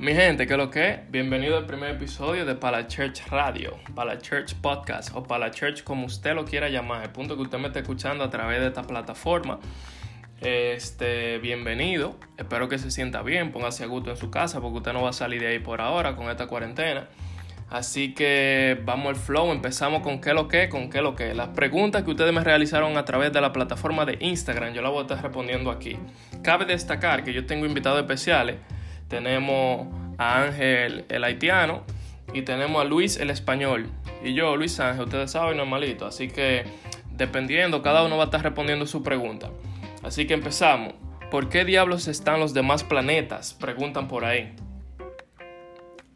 [0.00, 1.00] Mi gente, ¿qué es lo que?
[1.10, 6.06] Bienvenido al primer episodio de Pala Church Radio, Pala Church Podcast o Pala Church como
[6.06, 8.82] usted lo quiera llamar, el punto que usted me esté escuchando a través de esta
[8.82, 9.60] plataforma.
[10.40, 14.94] Este, bienvenido, espero que se sienta bien, póngase a gusto en su casa porque usted
[14.94, 17.06] no va a salir de ahí por ahora con esta cuarentena.
[17.68, 21.34] Así que vamos al flow, empezamos con qué lo que, con qué lo que.
[21.34, 24.92] Las preguntas que ustedes me realizaron a través de la plataforma de Instagram, yo las
[24.92, 25.98] voy a estar respondiendo aquí.
[26.42, 28.56] Cabe destacar que yo tengo invitados especiales.
[29.10, 29.88] Tenemos
[30.18, 31.82] a Ángel el haitiano
[32.32, 33.88] y tenemos a Luis el español.
[34.24, 36.06] Y yo, Luis Ángel, ustedes saben, normalito.
[36.06, 36.64] Así que
[37.10, 39.50] dependiendo, cada uno va a estar respondiendo su pregunta.
[40.02, 40.94] Así que empezamos.
[41.30, 43.52] ¿Por qué diablos están los demás planetas?
[43.52, 44.54] Preguntan por ahí.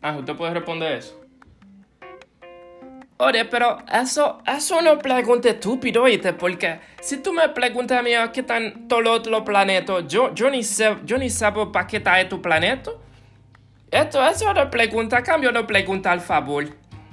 [0.00, 1.23] Ángel, ¿usted puede responder eso?
[3.16, 6.32] Oye, pero eso, eso no pregunta estúpido, ¿oíste?
[6.32, 10.50] Porque si tú me preguntas a mí qué están todos los otros planetas, yo, yo,
[10.50, 12.90] ni sé, yo ni sé para qué está tu planeta.
[13.88, 16.66] Esto, eso no pregunta, cambio no pregunta al favor.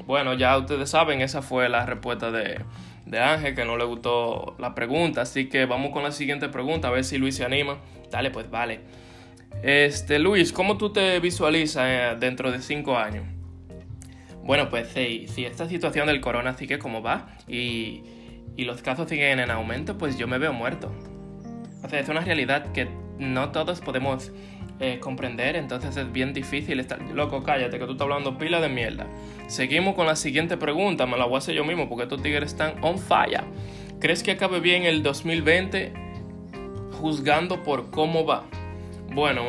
[0.08, 2.60] Bueno, ya ustedes saben, esa fue la respuesta de,
[3.06, 5.22] de Ángel, que no le gustó la pregunta.
[5.22, 7.78] Así que vamos con la siguiente pregunta, a ver si Luis se anima.
[8.10, 8.80] Dale, pues vale.
[9.62, 13.26] Este, Luis, ¿cómo tú te visualizas eh, dentro de cinco años?
[14.44, 18.04] Bueno, pues si, si esta situación del corona sigue como va y,
[18.58, 20.92] y los casos siguen en aumento, pues yo me veo muerto.
[21.84, 24.32] O sea, es una realidad que no todos podemos
[24.84, 27.00] eh, comprender, entonces es bien difícil estar...
[27.14, 29.06] Loco, cállate, que tú estás hablando pila de mierda.
[29.48, 32.52] Seguimos con la siguiente pregunta, me la voy a hacer yo mismo porque estos tigres
[32.52, 33.44] están on fire.
[34.00, 35.94] ¿Crees que acabe bien el 2020
[37.00, 38.46] juzgando por cómo va?
[39.14, 39.44] Bueno,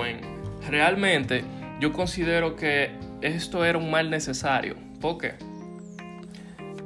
[0.68, 1.44] realmente
[1.80, 2.90] yo considero que
[3.22, 4.76] esto era un mal necesario.
[5.00, 5.34] ¿Por qué?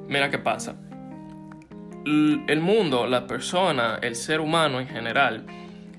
[0.08, 0.76] Mira qué pasa.
[2.04, 5.44] El mundo, la persona, el ser humano en general,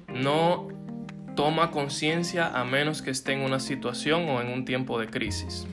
[0.07, 0.69] no
[1.35, 5.67] toma conciencia a menos que esté en una situación o en un tiempo de crisis.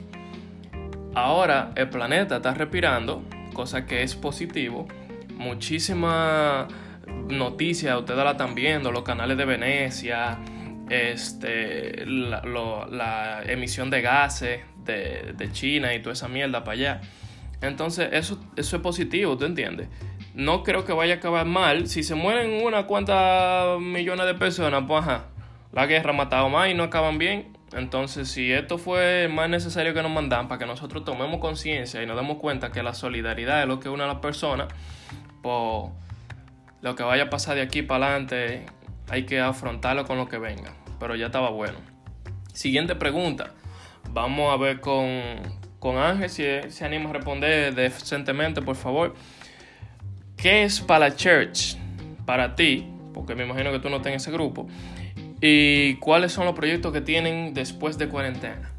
[1.13, 3.23] Ahora el planeta está respirando,
[3.53, 4.87] cosa que es positivo.
[5.33, 6.67] Muchísima
[7.29, 10.37] noticia, ustedes la están viendo, los canales de Venecia,
[10.89, 17.01] este, la, emisión de gases de, China y toda esa mierda para allá.
[17.61, 19.87] Entonces, eso, eso es positivo, ¿tú entiendes?
[20.33, 21.87] No creo que vaya a acabar mal.
[21.87, 25.25] Si se mueren unas cuantas millones de personas, pues ajá,
[25.71, 27.55] la guerra ha matado más y no acaban bien.
[27.73, 32.05] Entonces, si esto fue más necesario que nos mandan para que nosotros tomemos conciencia y
[32.05, 34.67] nos demos cuenta que la solidaridad es lo que une a las personas,
[35.41, 35.91] pues
[36.81, 38.65] lo que vaya a pasar de aquí para adelante
[39.09, 40.73] hay que afrontarlo con lo que venga.
[40.99, 41.77] Pero ya estaba bueno.
[42.53, 43.51] Siguiente pregunta.
[44.11, 45.09] Vamos a ver con,
[45.79, 49.15] con Ángel si se anima a responder decentemente, por favor.
[50.37, 51.75] ¿Qué es para church?
[52.25, 54.67] Para ti, porque me imagino que tú no estás en ese grupo.
[55.41, 58.71] ¿Y cuáles son los proyectos que tienen después de cuarentena?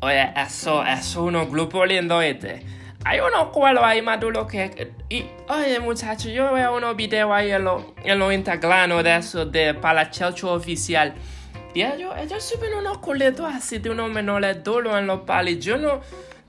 [0.00, 2.62] Oye, eso es unos grupos lindo este
[3.04, 4.92] hay unos cuelos ahí más duros que...
[5.10, 9.44] Y, oye, muchachos, yo veo unos videos ahí en los en lo Instagram de eso,
[9.44, 10.10] de para
[10.44, 11.14] oficial.
[11.74, 15.62] Y ellos, ellos suben unos culetos así de unos menores duros en los palis.
[15.62, 16.00] Yo no...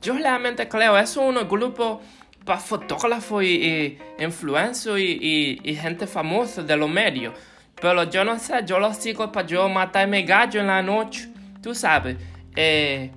[0.01, 1.99] Yo realmente creo, eso es unos grupos
[2.45, 7.33] para fotógrafos y, influencers y, y, gente famosa de los medios.
[7.81, 11.27] Pero yo no sé, yo los sigo para yo matarme gallo en la noche.
[11.61, 12.15] Tú sabes.
[12.55, 13.11] Eh...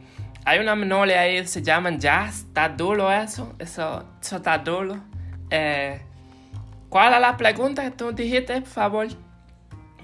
[0.48, 2.47] Hay una menole ahí, se llaman Jazz.
[2.47, 3.54] Está duro eso.
[3.59, 4.98] Eso, está duro.
[5.50, 6.00] Eh,
[6.88, 9.08] ¿Cuál es la pregunta que tú dijiste, por favor?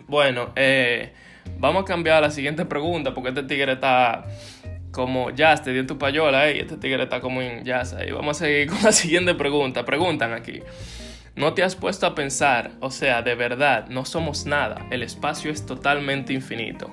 [0.07, 1.15] Bueno, eh,
[1.57, 4.27] vamos a cambiar a la siguiente pregunta porque este tigre está
[4.91, 6.59] como Jazz, te dio tu payola ahí.
[6.59, 8.11] Este tigre está como en Jazz ahí.
[8.11, 9.87] Vamos a seguir con la siguiente pregunta.
[9.87, 10.61] Preguntan aquí.
[11.37, 15.51] ¿No te has puesto a pensar, o sea, de verdad, no somos nada, el espacio
[15.51, 16.93] es totalmente infinito?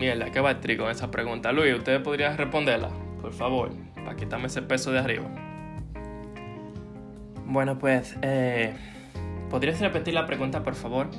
[0.00, 1.52] Mierda, ¿qué va a con esa pregunta?
[1.52, 2.88] Luis, ¿usted podría responderla?
[3.20, 5.28] Por favor, para quitarme ese peso de arriba.
[7.44, 8.72] Bueno, pues, eh,
[9.50, 11.10] ¿podrías repetir la pregunta, por favor?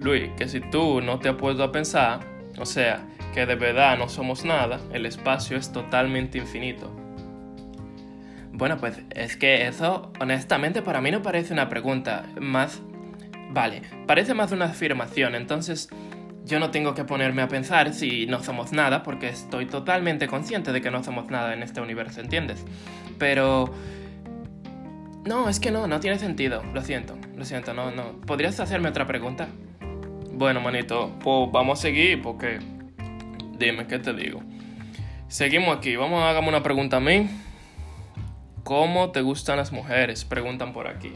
[0.00, 2.18] Luis, que si tú no te has puesto a pensar,
[2.58, 6.90] o sea, que de verdad no somos nada, el espacio es totalmente infinito.
[8.52, 12.82] Bueno, pues es que eso, honestamente, para mí no parece una pregunta, más...
[13.52, 15.88] Vale, parece más una afirmación, entonces
[16.50, 20.72] yo no tengo que ponerme a pensar si no somos nada, porque estoy totalmente consciente
[20.72, 22.64] de que no somos nada en este universo, ¿entiendes?
[23.18, 23.72] Pero...
[25.24, 28.20] No, es que no, no tiene sentido, lo siento, lo siento, no, no.
[28.26, 29.48] ¿Podrías hacerme otra pregunta?
[30.32, 32.58] Bueno, manito, pues vamos a seguir porque...
[33.58, 34.42] Dime, ¿qué te digo?
[35.28, 37.30] Seguimos aquí, vamos a hacerme una pregunta a mí.
[38.64, 40.24] ¿Cómo te gustan las mujeres?
[40.24, 41.12] Preguntan por aquí.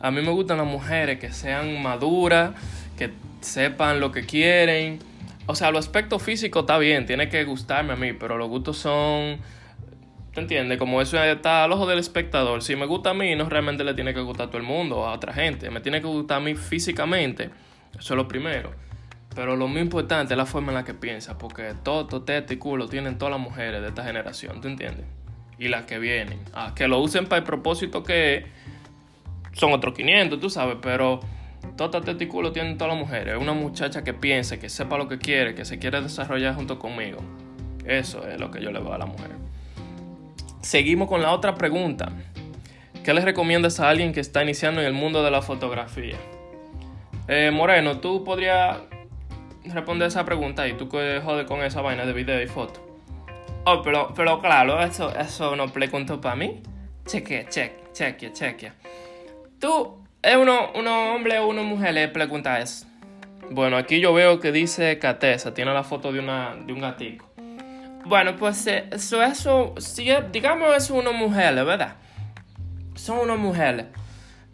[0.00, 2.50] A mí me gustan las mujeres que sean maduras,
[2.98, 3.10] que
[3.40, 4.98] sepan lo que quieren,
[5.46, 8.78] o sea, los aspectos físicos está bien, tiene que gustarme a mí, pero los gustos
[8.78, 9.38] son...
[10.32, 10.78] ¿Te entiendes?
[10.78, 12.62] Como eso está al ojo del espectador.
[12.62, 14.98] Si me gusta a mí, no realmente le tiene que gustar a todo el mundo
[14.98, 15.70] o a otra gente.
[15.70, 17.50] Me tiene que gustar a mí físicamente.
[17.98, 18.70] Eso es lo primero.
[19.34, 21.36] Pero lo más importante es la forma en la que piensa.
[21.36, 24.60] Porque todo, tete y culo tienen todas las mujeres de esta generación.
[24.60, 25.04] ¿Te entiendes?
[25.58, 26.38] Y las que vienen.
[26.54, 28.46] Ah, que lo usen para el propósito que
[29.54, 30.76] son otros 500, tú sabes.
[30.80, 31.18] Pero
[31.88, 33.34] todo tete y culo tienen todas las mujeres.
[33.36, 36.78] Es una muchacha que piense, que sepa lo que quiere, que se quiere desarrollar junto
[36.78, 37.20] conmigo.
[37.86, 39.30] Eso es lo que yo le veo a la mujer.
[40.60, 42.12] Seguimos con la otra pregunta.
[43.02, 46.16] ¿Qué les recomiendas a alguien que está iniciando en el mundo de la fotografía?
[47.28, 48.78] Eh, Moreno, ¿tú podrías
[49.64, 52.80] responder esa pregunta y tú que jodes con esa vaina de video y foto?
[53.64, 56.62] Oh, pero, pero claro, eso, eso no preguntó para mí.
[57.06, 58.72] Cheque, cheque, cheque, cheque.
[59.58, 60.70] ¿Tú es uno,
[61.14, 62.86] hombre o una mujer le pregunta eso?
[63.50, 67.30] Bueno, aquí yo veo que dice Catesa, tiene la foto de, una, de un gatico.
[68.04, 69.74] Bueno, pues eh, eso, eso,
[70.32, 71.96] digamos es una mujer, ¿verdad?
[72.94, 73.86] Son unas mujeres.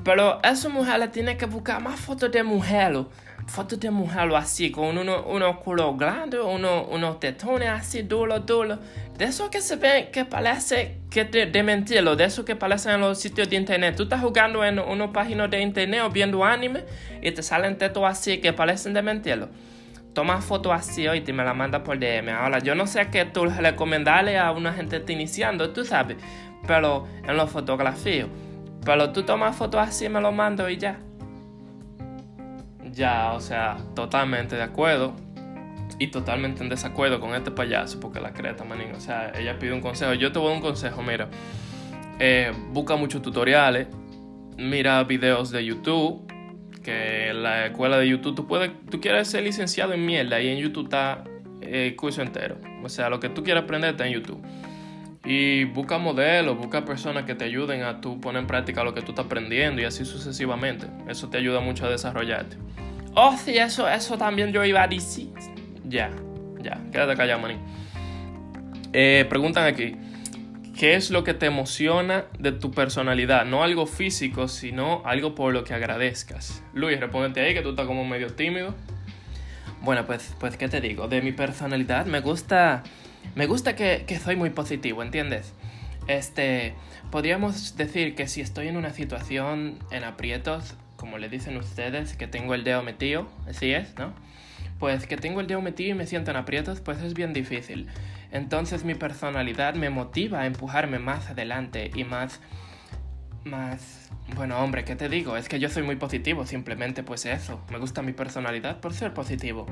[0.05, 3.07] Pero esas mujeres tienen que buscar más fotos de mujeres.
[3.47, 8.79] Fotos de mujeres así, con unos uno culos grandes, unos, unos tetones así duros, duros.
[9.17, 12.91] De eso que se ve, que parece que de, de mentirlo, de eso que parece
[12.91, 13.95] en los sitios de internet.
[13.97, 16.85] Tú estás jugando en una página de internet o viendo anime
[17.23, 19.49] y te salen tetos así que parecen de mentirlo
[20.17, 22.31] toma fotos así y me la manda por DM.
[22.31, 26.17] Ahora, yo no sé qué tú recomendarle a una gente que está iniciando, tú sabes,
[26.67, 28.27] pero en los fotografías.
[28.83, 30.99] Pero tú tomas fotos así, me lo mando y ya.
[32.97, 35.15] Ya, o sea, totalmente de acuerdo.
[35.99, 38.93] Y totalmente en desacuerdo con este payaso, porque la creta, manín.
[38.95, 40.15] O sea, ella pide un consejo.
[40.15, 41.29] Yo te voy a dar un consejo, mira.
[42.19, 43.89] Eh, busca muchos tutoriales.
[44.57, 46.27] Mira videos de YouTube
[46.83, 50.49] que en la escuela de YouTube tú puedes, tú quieres ser licenciado en mierda y
[50.49, 51.25] en YouTube está
[51.61, 52.57] el curso entero.
[52.83, 54.41] O sea, lo que tú quieras aprender está en YouTube.
[55.25, 59.03] Y busca modelos, busca personas que te ayuden a tú poner en práctica lo que
[59.03, 60.87] tú estás aprendiendo y así sucesivamente.
[61.09, 62.57] Eso te ayuda mucho a desarrollarte.
[63.19, 65.33] Oh, sí, eso, eso también yo iba a decir.
[65.85, 66.11] Ya,
[66.61, 67.57] ya, quédate callado, maní.
[68.93, 69.97] Eh, preguntan aquí.
[70.79, 73.47] ¿Qué es lo que te emociona de tu personalidad?
[73.47, 76.63] No algo físico, sino algo por lo que agradezcas.
[76.75, 78.75] Luis, respóndete ahí que tú estás como medio tímido.
[79.81, 81.09] Bueno, pues, pues, ¿qué te digo?
[81.09, 82.83] De mi personalidad me gusta.
[83.35, 85.55] Me gusta que, que soy muy positivo, ¿entiendes?
[86.07, 86.75] Este.
[87.11, 92.27] Podríamos decir que si estoy en una situación en aprietos, como le dicen ustedes, que
[92.27, 94.13] tengo el dedo metido, así es, ¿no?
[94.79, 97.89] Pues que tengo el dedo metido y me siento en aprietos, pues es bien difícil.
[98.31, 102.41] Entonces mi personalidad me motiva a empujarme más adelante y más...
[103.45, 104.11] más...
[104.35, 105.37] Bueno, hombre, ¿qué te digo?
[105.37, 107.65] Es que yo soy muy positivo, simplemente pues eso.
[107.71, 109.67] Me gusta mi personalidad por ser positivo.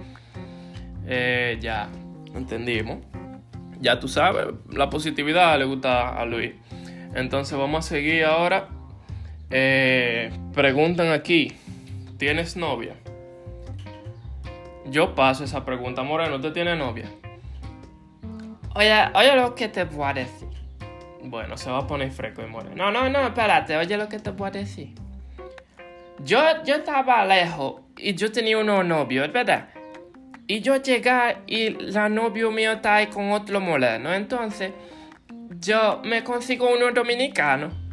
[1.06, 1.88] Eh, ya,
[2.34, 2.98] entendimos.
[3.80, 6.52] Ya tú sabes, la positividad le gusta a Luis.
[7.14, 8.68] Entonces vamos a seguir ahora.
[9.56, 11.52] Eh, preguntan aquí,
[12.18, 12.96] ¿tienes novia?
[14.86, 17.08] Yo paso esa pregunta, Moreno, ¿usted tiene novia?
[18.74, 20.48] Oye, oye lo que te voy a decir.
[21.22, 22.74] Bueno, se va a poner fresco y moreno.
[22.74, 24.88] No, no, no, espérate, oye lo que te voy a decir.
[26.24, 29.68] Yo, yo estaba lejos y yo tenía unos novios, ¿verdad?
[30.48, 34.12] Y yo llegué y la novio mío está ahí con otro moreno.
[34.12, 34.72] Entonces,
[35.60, 37.83] yo me consigo uno dominicano.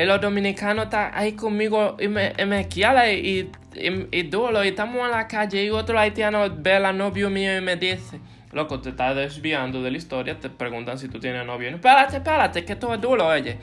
[0.00, 4.64] Y los dominicanos está ahí conmigo y me, y me quiere y, y, y, duro.
[4.64, 8.20] Y estamos en la calle y otro haitiano ve a novio mío y me dice
[8.52, 11.68] loco, te estás desviando de la historia, te preguntan si tú tienes novio.
[11.68, 13.58] Espérate, espérate, que todo es duro, oye.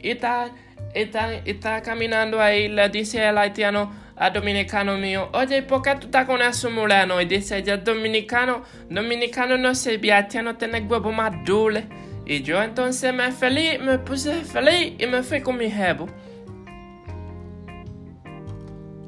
[0.00, 0.50] Y está,
[0.94, 6.06] está, está caminando ahí, le dice el haitiano al dominicano mío, oye, ¿por qué tú
[6.06, 7.20] estás con ese moreno?
[7.20, 11.86] Y dice ella, dominicano, dominicano no sé, haitiano tiene huevo más dulce.
[12.32, 16.08] Y yo entonces me feliz, me puse feliz y me fui con mi jevo.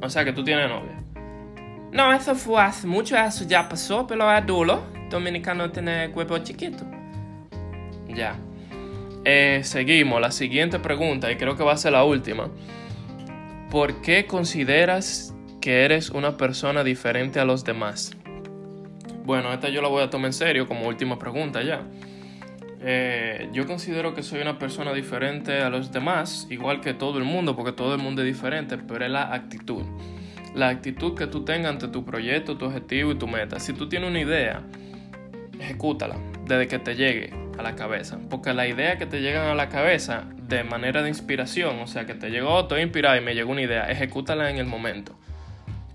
[0.02, 1.02] O sea que tú tienes novia.
[1.90, 6.84] No, eso fue hace mucho, eso ya pasó, pero es duro dominicano tiene cuerpo chiquito.
[8.08, 8.36] Ya.
[9.24, 10.20] Eh, seguimos.
[10.20, 12.50] La siguiente pregunta, y creo que va a ser la última.
[13.70, 18.14] ¿Por qué consideras que eres una persona diferente a los demás?
[19.24, 21.80] Bueno, esta yo la voy a tomar en serio como última pregunta ya.
[22.86, 27.24] Eh, yo considero que soy una persona diferente a los demás, igual que todo el
[27.24, 29.84] mundo, porque todo el mundo es diferente, pero es la actitud.
[30.54, 33.58] La actitud que tú tengas ante tu proyecto, tu objetivo y tu meta.
[33.58, 34.62] Si tú tienes una idea
[35.60, 38.18] ejecútala desde que te llegue a la cabeza.
[38.30, 42.06] Porque la idea que te llegan a la cabeza de manera de inspiración, o sea,
[42.06, 45.18] que te llegó, estoy inspirado y me llegó una idea, ejecútala en el momento.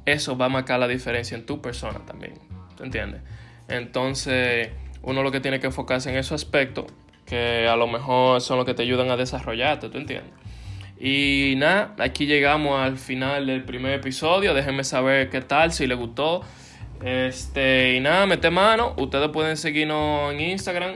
[0.06, 2.34] Eso va a marcar la diferencia en tu persona también.
[2.78, 3.22] ¿Te entiendes?
[3.68, 4.70] Entonces,
[5.04, 6.86] uno lo que tiene que enfocarse en esos aspectos
[7.30, 10.34] que a lo mejor son los que te ayudan a desarrollarte, ¿tú entiendes?
[11.00, 14.54] Y nada, aquí llegamos al final del primer episodio.
[14.54, 16.42] Déjenme saber qué tal, si les gustó.
[17.02, 18.96] Este, y nada, mete mano.
[18.98, 20.96] Ustedes pueden seguirnos en Instagram.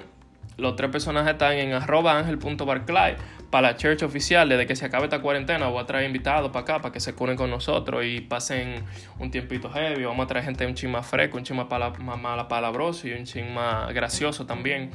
[0.57, 3.15] Los tres personajes están en arroba angel.barclay
[3.53, 4.49] para la church oficial.
[4.49, 7.13] Desde que se acabe esta cuarentena, voy a traer invitados para acá para que se
[7.13, 8.83] curen con nosotros y pasen
[9.19, 10.05] un tiempito heavy.
[10.05, 13.25] Vamos a traer gente un ching más fresco, un ching más, pala, palabroso y un
[13.25, 14.89] ching más gracioso también.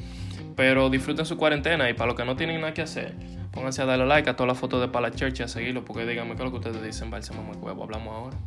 [0.57, 3.15] Pero disfruten su cuarentena y para los que no tienen nada que hacer,
[3.53, 6.05] pónganse a darle like a todas las fotos de Pala Church y a seguirlo porque
[6.05, 7.83] díganme qué es lo que ustedes dicen, Balsa Mamá Huevo.
[7.83, 8.37] Hablamos ahora.